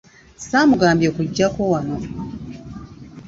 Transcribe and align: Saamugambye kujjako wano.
Saamugambye 0.47 1.09
kujjako 1.15 1.61
wano. 1.73 1.95